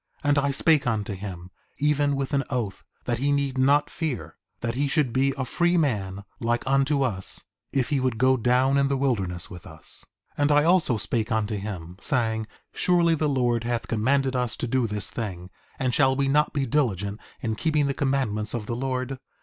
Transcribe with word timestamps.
4:33 0.23 0.29
And 0.29 0.37
I 0.39 0.49
spake 0.49 0.87
unto 0.87 1.13
him, 1.13 1.51
even 1.77 2.15
with 2.15 2.33
an 2.33 2.43
oath, 2.49 2.83
that 3.05 3.19
he 3.19 3.31
need 3.31 3.59
not 3.59 3.87
fear; 3.87 4.35
that 4.61 4.73
he 4.73 4.87
should 4.87 5.13
be 5.13 5.31
a 5.37 5.45
free 5.45 5.77
man 5.77 6.23
like 6.39 6.65
unto 6.65 7.03
us 7.03 7.43
if 7.71 7.89
he 7.89 7.99
would 7.99 8.17
go 8.17 8.35
down 8.35 8.79
in 8.79 8.87
the 8.87 8.97
wilderness 8.97 9.51
with 9.51 9.67
us. 9.67 10.03
4:34 10.39 10.41
And 10.41 10.51
I 10.53 10.63
also 10.63 10.97
spake 10.97 11.31
unto 11.31 11.55
him, 11.55 11.97
saying: 12.01 12.47
Surely 12.73 13.13
the 13.13 13.29
Lord 13.29 13.63
hath 13.63 13.87
commanded 13.87 14.35
us 14.35 14.55
to 14.55 14.65
do 14.67 14.87
this 14.87 15.07
thing; 15.07 15.51
and 15.77 15.93
shall 15.93 16.15
we 16.15 16.27
not 16.27 16.51
be 16.51 16.65
diligent 16.65 17.19
in 17.41 17.53
keeping 17.53 17.85
the 17.85 17.93
commandments 17.93 18.55
of 18.55 18.65
the 18.65 18.75
Lord? 18.75 19.19